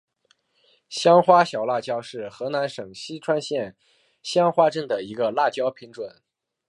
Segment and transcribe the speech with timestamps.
[0.89, 3.77] 香花小辣椒是河南省淅川县
[4.23, 6.09] 香花镇的一个辣椒品种。